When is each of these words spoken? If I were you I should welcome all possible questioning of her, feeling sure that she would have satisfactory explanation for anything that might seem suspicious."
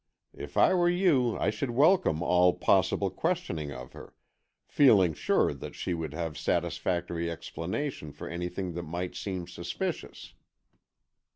If 0.33 0.57
I 0.57 0.73
were 0.73 0.89
you 0.89 1.37
I 1.37 1.51
should 1.51 1.69
welcome 1.69 2.23
all 2.23 2.55
possible 2.55 3.11
questioning 3.11 3.71
of 3.71 3.93
her, 3.93 4.15
feeling 4.65 5.13
sure 5.13 5.53
that 5.53 5.75
she 5.75 5.93
would 5.93 6.15
have 6.15 6.39
satisfactory 6.39 7.29
explanation 7.29 8.11
for 8.11 8.27
anything 8.27 8.73
that 8.73 8.81
might 8.81 9.15
seem 9.15 9.47
suspicious." 9.47 10.33